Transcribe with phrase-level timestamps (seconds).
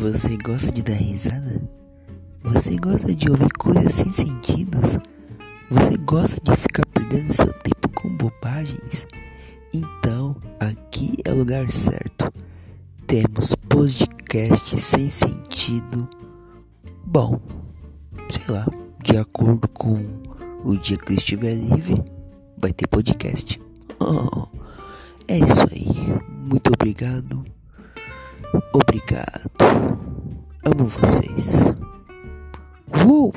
[0.00, 1.60] Você gosta de dar risada?
[2.42, 4.96] Você gosta de ouvir coisas sem sentidos?
[5.70, 9.06] Você gosta de ficar perdendo seu tempo com bobagens?
[9.74, 12.32] Então, aqui é o lugar certo.
[13.06, 16.08] Temos podcast sem sentido.
[17.04, 17.38] Bom,
[18.30, 18.64] sei lá,
[19.04, 20.02] de acordo com
[20.64, 22.02] o dia que eu estiver livre,
[22.56, 23.60] vai ter podcast.
[24.00, 24.46] Oh,
[25.28, 25.86] é isso aí.
[26.50, 27.44] Muito obrigado.
[28.72, 29.69] Obrigado.
[30.72, 31.64] Amo vocês.
[33.04, 33.32] Uou!